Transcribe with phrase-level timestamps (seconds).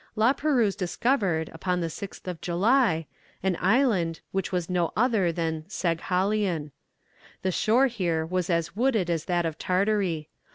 [0.15, 3.05] La Perouse discovered, upon the 6th of July,
[3.43, 6.71] an island, which was no other than Saghalien.
[7.43, 10.27] The shore here was as wooded as that of Tartary.